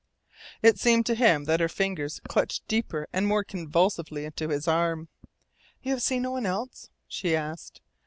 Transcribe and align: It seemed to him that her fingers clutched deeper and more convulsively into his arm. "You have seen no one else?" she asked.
It 0.63 0.79
seemed 0.79 1.05
to 1.05 1.13
him 1.13 1.43
that 1.43 1.59
her 1.59 1.69
fingers 1.69 2.19
clutched 2.27 2.67
deeper 2.67 3.07
and 3.13 3.27
more 3.27 3.43
convulsively 3.43 4.25
into 4.25 4.49
his 4.49 4.67
arm. 4.67 5.09
"You 5.83 5.91
have 5.91 6.01
seen 6.01 6.23
no 6.23 6.31
one 6.31 6.47
else?" 6.47 6.89
she 7.07 7.35
asked. 7.35 7.81